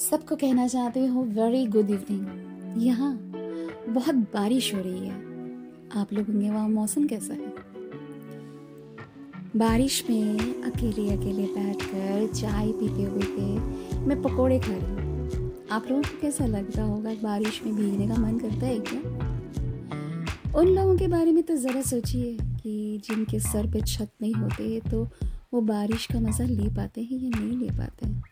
सबको 0.00 0.36
कहना 0.36 0.66
चाहते 0.68 1.04
हो 1.06 1.22
वेरी 1.36 1.66
गुड 1.66 1.90
इवनिंग 1.90 2.82
यहाँ 2.82 3.12
बहुत 3.88 4.14
बारिश 4.34 4.72
हो 4.74 4.80
रही 4.80 5.06
है। 5.06 5.14
आप 6.00 6.12
लोगों 6.12 6.40
के 6.40 6.50
वहाँ 6.50 6.68
मौसम 6.68 7.06
कैसा 7.06 7.34
है? 7.34 7.52
बारिश 9.56 10.04
में 10.10 10.62
अकेले 10.62 11.08
अकेले 11.12 11.46
बैठकर 11.48 12.32
चाय 12.34 12.72
पीते 12.72 13.02
हुए 13.02 14.06
मैं 14.06 14.20
पकोड़े 14.22 14.58
खा 14.60 14.72
रही 14.72 14.94
हूँ। 14.94 15.68
आप 15.72 15.86
लोगों 15.90 16.02
को 16.02 16.20
कैसा 16.22 16.46
लगता 16.46 16.82
होगा? 16.82 17.14
बारिश 17.22 17.60
में 17.66 17.74
भीगने 17.76 18.08
का 18.08 18.16
मन 18.22 18.38
करता 18.38 18.66
है 18.66 18.78
क्या? 18.80 19.00
उन 20.60 20.68
लोगों 20.68 20.96
के 20.98 21.08
बारे 21.08 21.32
में 21.32 21.42
तो 21.42 21.56
ज़रा 21.56 21.82
सोचिए 21.82 22.36
कि 22.62 23.00
जिनके 23.04 23.40
सर 23.40 23.70
पे 23.72 23.80
छत 23.82 24.10
नहीं 24.22 24.34
होते 24.34 24.80
तो 24.90 25.08
वो 25.54 25.60
बारिश 25.68 26.06
का 26.06 26.20
मज़ा 26.20 26.44
ले 26.44 26.68
पाते 26.76 27.00
हैं 27.02 27.18
या 27.18 27.38
नहीं 27.38 27.56
ले 27.58 27.78
पाते 27.78 28.06
हैं। 28.06 28.22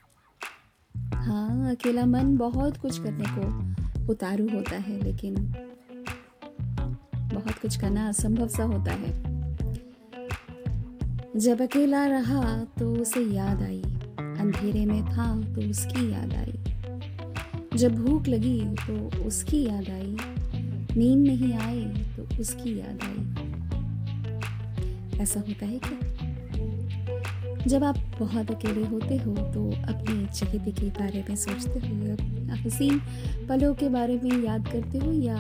हाँ 1.15 1.71
अकेला 1.71 2.05
मन 2.07 2.37
बहुत 2.37 2.77
कुछ 2.77 2.99
करने 2.99 3.25
को 3.29 4.13
उतारू 4.13 4.49
होता 4.49 4.77
है, 4.77 5.01
लेकिन 5.03 5.35
बहुत 7.35 7.59
कुछ 7.63 7.77
करना 7.81 8.09
असंभव 8.09 8.49
सा 8.49 8.65
होता 8.65 8.93
है। 8.93 9.13
जब 11.37 11.61
अकेला 11.63 12.07
रहा 12.07 12.43
तो 12.79 12.93
उसे 12.93 13.21
याद 13.25 13.63
आई, 13.63 13.83
अंधेरे 14.19 14.85
में 14.87 15.03
था 15.07 15.27
तो 15.55 15.69
उसकी 15.71 16.11
याद 16.13 16.35
आई। 16.35 16.55
जब 17.75 17.95
भूख 17.97 18.29
लगी 18.29 18.61
तो 18.77 19.25
उसकी 19.27 19.65
याद 19.67 19.91
आई, 19.91 20.17
नींद 20.97 21.27
नहीं 21.27 21.53
आई 21.55 21.85
तो 22.17 22.23
उसकी 22.41 22.79
याद 22.79 23.03
आई। 23.05 23.21
ऐसा 25.21 25.41
होता 25.41 25.67
है 25.67 25.79
क्या? 25.79 25.99
जब 27.67 27.85
आप 27.85 27.97
बहुत 28.21 28.51
अकेले 28.51 28.85
होते 28.87 29.17
हो 29.17 29.35
तो 29.55 29.71
अपने 29.89 30.27
चहेते 30.27 30.71
के 30.73 30.89
बारे 30.91 31.25
में 31.29 31.37
सोचते 31.37 31.81
हो 31.81 32.57
हसीन 32.67 33.01
पलों 33.49 33.75
के 33.75 33.89
बारे 33.89 34.21
में 34.25 34.45
याद 34.45 34.69
करते 34.69 34.99
हो 34.99 35.13
या 35.13 35.37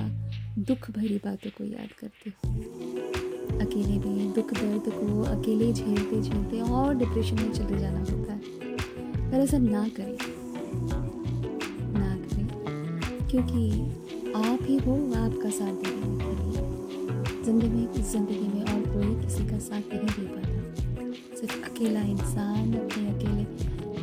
दुख 0.59 0.91
भरी 0.91 1.21
बातों 1.25 1.51
को 1.51 1.65
याद 1.65 1.93
करते 2.01 2.31
हो? 2.31 2.37
अकेले 3.59 3.99
में 3.99 4.33
दुख 4.33 4.53
दर्द 4.55 4.89
को 4.89 5.23
अकेले 5.23 5.73
झेलते 5.73 6.21
झेलते 6.23 6.61
और 6.61 6.95
डिप्रेशन 6.95 7.37
में 7.37 7.53
चले 7.53 7.79
जाना 7.79 8.01
होता 8.01 8.33
है। 8.33 9.31
पर 9.31 9.37
ऐसा 9.37 9.59
ना 9.59 9.89
करें। 9.89 10.17
ना 11.95 12.17
करें, 12.17 13.29
क्योंकि 13.31 13.63
आप 14.37 14.59
ही 14.63 14.77
हो, 14.79 14.95
आपका 15.17 15.51
साथ 15.51 15.73
देने 15.85 16.19
के 16.19 16.33
लिए। 16.43 16.63
ज़िंदगी 17.45 18.03
ज़िंदगी 18.03 18.49
में 18.49 18.63
और 18.65 18.78
अकेला 21.79 22.01
इंसान, 22.01 22.73
अपने 22.75 23.11
अकेले 23.11 23.45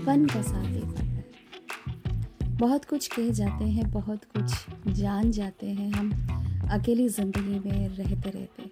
फन 0.05 0.25
का 0.25 0.41
साथ 0.41 0.65
दे 0.65 0.79
पाता 0.79 1.03
है। 1.03 2.57
बहुत 2.57 2.85
कुछ 2.85 3.07
कह 3.07 3.29
जाते 3.29 3.65
हैं, 3.65 3.91
बहुत 3.91 4.23
कुछ 4.37 4.93
जान 4.93 5.31
जाते 5.31 5.67
हैं, 5.67 5.91
हम 5.91 6.11
अकेली 6.71 7.07
ज़िंदगी 7.09 7.59
में 7.59 7.87
रहते 7.87 8.29
रहते 8.29 8.69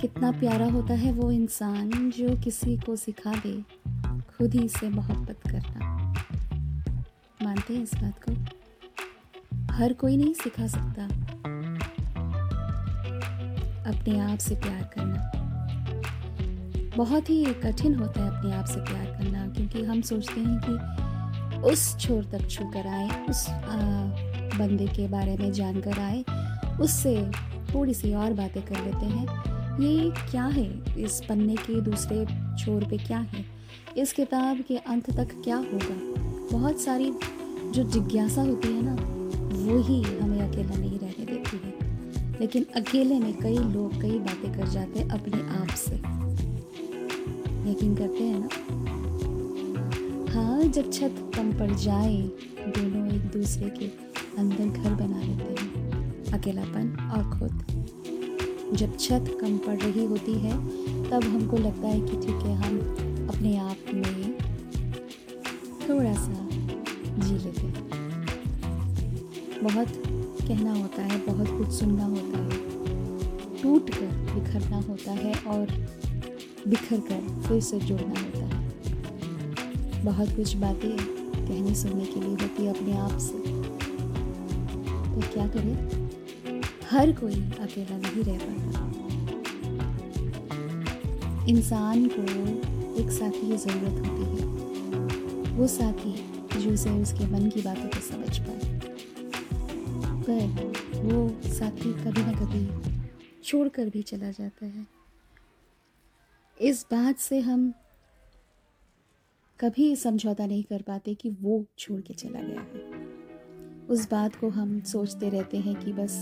कितना 0.00 0.32
प्यारा 0.32 0.66
होता 0.66 0.94
है 0.94 1.12
वो 1.12 1.30
इंसान 1.30 2.10
जो 2.10 2.36
किसी 2.36 2.76
को 2.76 2.96
सिखा 2.96 3.32
दे, 3.46 3.54
खुद 4.36 4.54
ही 4.54 4.68
से 4.68 4.88
मोहब्बत 4.88 5.40
करना 5.50 6.14
मानते 7.42 7.74
हैं 7.74 7.82
इस 7.82 7.94
बात 7.94 8.20
को? 8.28 9.74
हर 9.74 9.92
कोई 9.92 10.16
नहीं 10.16 10.34
सिखा 10.34 10.66
सकता। 10.66 11.08
अपने 13.90 14.18
आप 14.20 14.38
से 14.38 14.54
प्यार 14.54 14.82
करना। 14.94 15.37
बहुत 16.98 17.30
ही 17.30 17.44
कठिन 17.44 17.94
होता 17.94 18.24
है 18.24 18.38
अपने 18.38 18.52
आप 18.52 18.64
से 18.64 18.80
प्यार 18.80 19.06
करना 19.06 19.48
क्योंकि 19.48 19.82
हम 19.82 20.00
सोचते 20.00 20.40
हैं 20.40 20.60
कि 20.64 21.58
उस 21.60 21.98
छोर 21.98 22.24
तक 22.24 22.48
छू 22.48 22.64
कर 22.64 22.86
आए 22.86 23.26
उस 23.30 23.48
आ, 23.48 23.76
बंदे 24.58 24.86
के 24.86 25.08
बारे 25.08 25.36
में 25.36 25.52
जानकर 25.52 25.98
आए 25.98 26.24
उससे 26.80 27.30
थोड़ी 27.74 27.94
सी 27.94 28.14
और 28.14 28.32
बातें 28.32 28.62
कर 28.62 28.84
लेते 28.84 29.06
हैं। 29.06 29.26
ये 29.80 30.10
क्या 30.30 30.44
है? 30.44 30.94
इस 30.98 31.22
पन्ने 31.28 31.56
के 31.56 31.80
दूसरे 31.80 32.26
छोर 32.64 32.84
पे 32.84 32.98
क्या 32.98 33.18
है? 33.18 33.44
इस 33.96 34.12
किताब 34.12 34.64
के 34.68 34.76
अंत 34.76 35.10
तक 35.10 35.28
क्या 35.44 35.56
होगा? 35.56 36.22
बहुत 36.52 36.80
सारी 36.80 37.12
जो 37.70 37.82
जिज्ञासा 37.84 38.42
होती 38.42 38.68
है 38.68 38.82
ना 38.82 38.94
वो 39.54 39.82
ही 39.82 40.02
हमें 40.02 40.40
अकेला 40.40 40.76
नहीं 40.76 40.98
रहने 40.98 41.24
देती 41.24 41.60
है। 41.64 41.74
लेकिन 42.40 42.66
अकेले 42.76 43.18
में 43.18 43.38
कई 43.38 43.58
लोग 43.58 44.02
कई 44.02 44.18
बातें 44.18 44.52
कर 44.52 44.68
जाते 44.68 45.00
हैं 45.00 45.08
अपने 45.08 45.62
आप 45.62 45.68
से। 45.68 46.17
यकीन 47.70 47.96
करते 47.96 48.24
हैं 48.24 48.38
ना? 48.40 48.48
हाँ 50.32 50.62
जब 50.62 50.90
छत 50.92 51.30
कम 51.36 51.52
पड़ 51.52 51.70
जाए, 51.70 52.16
दोनों 52.68 53.06
एक 53.08 53.22
दूसरे 53.22 53.70
के 53.70 53.86
अंदर 54.38 54.66
घर 54.66 54.94
बना 54.94 55.20
लेते 55.20 55.62
हैं। 55.62 56.32
अकेलापन 56.32 57.10
और 57.10 57.38
खुद। 57.38 57.64
जब 58.74 58.96
छत 58.96 59.38
कम 59.40 59.58
पड़ 59.58 59.76
रही 59.76 60.04
होती 60.04 60.32
है, 60.32 60.52
तब 61.10 61.24
हमको 61.24 61.56
लगता 61.56 61.88
है 61.88 62.00
कि 62.00 62.16
ठीक 62.16 62.42
है, 62.42 62.54
हम 62.54 62.78
अपने 63.28 63.56
आप 63.58 63.76
में 63.94 64.38
थोड़ा 65.88 66.12
सा 66.12 66.48
जी 67.18 67.34
लेते 67.34 67.60
हैं। 67.60 67.90
बहुत 69.62 69.88
कहना 70.48 70.72
होता 70.72 71.02
है, 71.02 71.26
बहुत 71.26 71.58
कुछ 71.58 71.68
सुनना 71.68 72.04
होता 72.04 72.38
है। 72.38 72.50
टूट 73.62 73.90
कर 73.90 74.06
बिखरना 74.34 74.76
होता 74.76 75.12
है 75.12 75.34
और 75.34 75.66
बिखर 76.68 77.00
कर 77.00 77.42
फिर 77.48 77.60
से 77.60 77.78
जुड़ना 77.80 78.20
होता 78.20 78.44
है। 78.46 80.04
बहुत 80.04 80.28
कुछ 80.36 80.54
बातें 80.56 80.96
कहने 80.98 81.74
सुनने 81.74 82.04
के 82.04 82.20
लिए 82.20 82.30
होती 82.30 82.64
है 82.64 82.70
अपने 82.74 82.96
आप 82.98 83.18
से। 83.18 83.38
तो 85.14 85.20
क्या 85.32 85.46
करें? 85.48 86.08
हर 86.90 87.12
कोई 87.12 87.34
अकेला 87.34 87.96
नहीं 87.96 88.24
रह 88.24 88.38
पाता। 88.38 88.86
इंसान 91.48 92.08
को 92.08 92.22
एक 93.02 93.10
साथी 93.10 93.46
की 93.50 93.56
ज़रूरत 93.56 94.06
होती 94.06 94.24
है। 94.32 94.46
वो 95.52 95.66
साथी 95.66 96.12
जो 96.60 96.70
उसे 96.70 96.90
उसके 96.90 97.26
मन 97.26 97.48
की 97.48 97.62
बातों 97.62 97.88
को 97.88 98.00
समझ 98.00 98.38
पाए। 98.38 98.80
पर 100.28 100.42
वो 101.04 101.28
साथी 101.52 101.92
कभी 102.04 102.22
ना 102.22 102.32
कभी 102.32 102.68
छोड़ 103.44 103.68
कर 103.68 103.88
भी 103.88 104.02
चला 104.02 104.30
जाता 104.30 104.66
है। 104.66 104.97
इस 106.60 106.86
बात 106.90 107.18
से 107.18 107.38
हम 107.40 107.72
कभी 109.60 109.94
समझौता 109.96 110.46
नहीं 110.46 110.62
कर 110.62 110.82
पाते 110.82 111.14
कि 111.14 111.30
वो 111.42 111.64
छोड़ 111.78 112.00
के 112.00 112.14
चला 112.14 112.40
गया 112.40 112.60
है। 112.60 113.86
उस 113.86 114.08
बात 114.10 114.36
को 114.36 114.48
हम 114.48 114.80
सोचते 114.82 115.28
रहते 115.30 115.58
हैं 115.58 115.74
कि 115.74 115.92
बस 115.92 116.16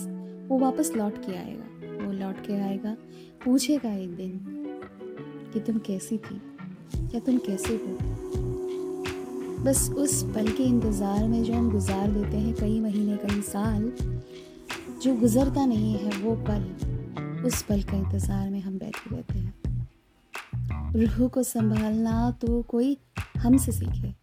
वो 0.49 0.59
वापस 0.59 0.93
लौट 0.97 1.25
के 1.27 1.37
आएगा। 1.37 2.05
वो 2.05 2.13
लौट 2.13 2.47
के 2.47 2.61
आएगा, 2.61 2.97
पूछेगा 3.45 3.93
एक 3.93 4.15
दिन 4.17 4.39
कि 5.53 5.61
तुम 5.61 5.79
कैसी 5.79 6.19
थी 6.19 6.41
या 7.15 7.21
तुम 7.21 7.39
कैसे 7.39 7.75
हो। 7.77 7.97
बस 9.65 9.91
उस 9.91 10.23
पल 10.35 10.49
के 10.49 10.63
इंतज़ार 10.63 11.29
में 11.29 11.43
जो 11.43 11.53
हम 11.55 11.71
गुजार 11.71 12.11
देते 12.11 12.37
हैं 12.37 12.55
कई 12.55 12.81
महीने, 12.81 13.17
कई 13.17 13.41
साल, 13.43 13.93
जो 15.03 15.15
गुजरता 15.17 15.67
नहीं 15.67 15.95
है 15.95 16.23
वो 16.23 16.37
पल, 16.49 17.45
उस 17.47 17.63
पल 17.63 17.83
का 17.83 17.97
इंतज़ार 17.97 18.51
में 18.51 18.61
हम 18.61 18.79
बैठे 18.79 19.15
रहते 19.17 19.39
हैं। 19.39 19.66
रूह 20.97 21.29
को 21.29 21.43
संभालना 21.43 22.31
तो 22.31 22.63
कोई 22.63 22.97
हमसे 23.39 23.73
सीखे। 23.73 24.15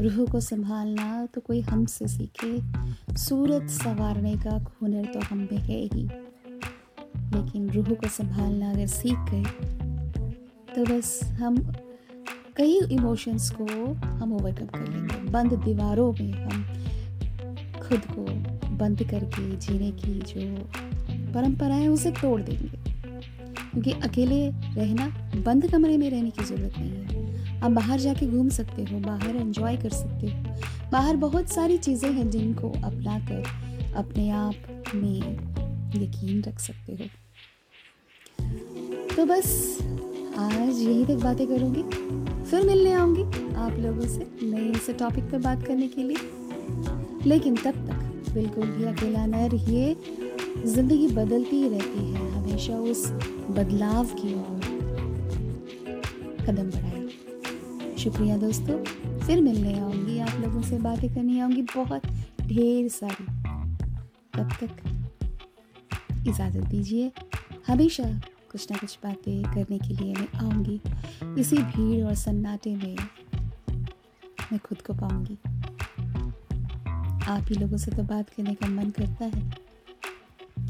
रूह 0.00 0.26
को 0.26 0.40
संभालना 0.40 1.26
तो 1.26 1.40
कोई 1.40 1.60
हमसे 1.60 2.06
सीखे। 2.08 2.52
सूरत 3.16 3.68
संवारने 3.70 4.34
का 4.36 4.54
हुनर 4.82 5.04
तो 5.04 5.20
हम 5.20 5.38
में 5.38 5.58
है 5.58 5.80
ही। 5.94 6.02
लेकिन 7.34 7.70
रूह 7.70 7.94
को 7.94 8.08
संभालना 8.08 8.70
अगर 8.70 8.86
सीख 8.86 9.18
गए 9.30 9.44
तो 10.74 10.84
बस 10.84 11.20
हम 11.24 11.58
कई 12.56 12.80
इमोशंस 12.92 13.50
को 13.50 13.66
हम 13.94 14.32
ओवरकम 14.32 14.66
कर 14.66 14.90
लेंगे। 14.92 15.30
बंद 15.30 15.52
दीवारों 15.52 16.12
में 16.12 16.32
हम 16.32 16.64
खुद 17.80 18.00
को 18.10 18.26
बंद 18.70 19.02
करके 19.02 19.56
जीने 19.56 19.90
की 19.92 20.18
जो 20.20 20.68
परंपरा 21.34 21.74
है, 21.74 21.88
उसे 21.88 22.10
तोड़ 22.10 22.40
देंगे। 22.42 22.93
क्योंकि 23.74 23.92
अकेले 23.92 24.48
रहना 24.50 25.06
बंद 25.46 25.70
कमरे 25.70 25.96
में 25.96 26.10
रहने 26.10 26.30
की 26.30 26.44
ज़रूरत 26.44 26.72
नहीं 26.78 26.90
है। 26.90 27.60
आप 27.60 27.70
बाहर 27.70 28.00
जाके 28.00 28.26
घूम 28.26 28.48
सकते 28.48 28.82
हो, 28.82 28.98
बाहर 28.98 29.36
एंजॉय 29.36 29.76
कर 29.76 29.90
सकते 29.90 30.26
हो। 30.26 30.44
बाहर 30.92 31.16
बहुत 31.16 31.48
सारी 31.48 31.78
चीज़ें 31.78 32.12
हैं 32.12 32.30
जिनको 32.30 32.70
अपना 32.70 33.18
कर 33.18 33.44
अपने 33.96 34.30
आप 34.30 34.54
में 34.94 35.18
यकीन 36.02 36.42
रख 36.42 36.58
सकते 36.58 36.92
हो। 36.92 37.04
तो 39.16 39.24
बस, 39.24 39.78
आज 40.38 40.80
यही 40.80 41.04
तक 41.04 41.14
बातें 41.14 41.46
करूँगी। 41.46 41.82
फिर 42.50 42.62
मिलने 42.62 42.92
आऊँगी 42.92 43.54
आप 43.54 43.72
लोगों 43.78 44.06
से 44.06 44.28
नए 44.42 44.78
से 44.78 44.92
टॉपिक 44.92 45.24
पर 45.24 45.38
बात 45.38 45.66
करने 45.66 45.88
के 45.88 46.02
लिए। 46.02 46.16
लेकिन 47.26 47.56
तब 47.56 47.70
तक 47.70 48.30
बिल्कुल 48.34 48.66
भी 48.66 48.84
अकेला 48.84 49.26
न 49.26 49.34
रहिए। 49.34 49.96
ज़िंदगी 50.56 51.06
बदलती 51.08 51.56
ही 51.56 51.68
रहती 51.68 52.04
है, 52.04 52.30
हमेशा 52.32 52.74
उस 52.74 53.06
बदलाव 53.50 54.06
की 54.12 54.34
ओर 54.34 54.60
कदम 56.46 56.70
बढ़ाए। 56.70 57.96
शुक्रिया 57.98 58.36
दोस्तों, 58.36 58.78
फिर 59.18 59.40
मिलने 59.40 59.78
आऊँगी। 59.78 60.18
आप 60.18 60.40
लोगों 60.40 60.62
से 60.62 60.78
बातें 60.78 61.14
करनी 61.14 61.40
आऊँगी 61.40 61.62
बहुत 61.62 62.06
ढेर 62.42 62.88
सारी। 62.88 63.26
तब 64.34 64.52
तक 64.62 64.70
इजाज़त 66.28 66.64
दीजिए। 66.64 67.10
हमेशा 67.66 68.04
कुछ 68.52 68.70
ना 68.70 68.76
कुछ 68.76 68.98
बातें 69.04 69.42
करने 69.44 69.78
के 69.78 69.94
लिए 69.94 70.14
मैं 70.14 70.28
आऊँगी। 70.38 70.80
इसी 71.40 71.56
भीड़ 71.56 72.04
और 72.06 72.14
सन्नाटे 72.14 72.76
में 72.76 72.96
मैं 74.52 74.58
खुद 74.58 74.82
को 74.82 74.94
पाऊँगी। 74.94 75.38
आप 77.28 77.46
ही 77.48 77.54
लोगों 77.54 77.76
से 77.76 77.90
तो 77.90 78.02
बात 78.02 78.30
करने 78.30 78.54
का 78.54 78.68
मन 78.68 78.90
करता 78.90 79.24
है। 79.24 79.63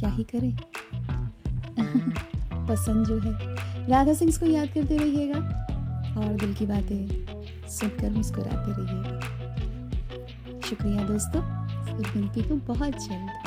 क्या 0.01 0.11
ही 0.11 0.25
करें? 0.25 0.57
पसंद 2.69 3.07
जो 3.07 3.19
है। 3.19 3.57
राधा 3.89 4.15
सिंह 4.15 4.33
को 4.33 4.47
याद 4.47 4.69
करते 4.69 4.97
रहिएगा 4.97 5.39
और 6.19 6.33
दिल 6.33 6.55
की 6.55 6.67
बातें 6.67 7.09
सुनकर 7.69 8.11
मुस्कुराते 8.11 8.73
रहिएगा। 8.73 9.21
शुक्रिया 10.61 11.05
दोस्तों 11.05 11.65
फिर 11.85 12.13
मिलती 12.17 12.41
हूँ 12.41 12.67
बहुत 12.67 12.91
जल्द। 12.91 13.44